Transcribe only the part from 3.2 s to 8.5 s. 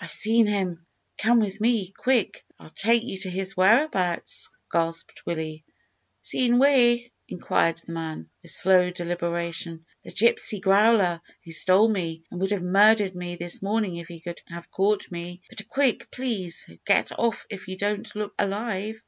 his whereabouts," gasped Willie. "Seen whae?" inquired the man, with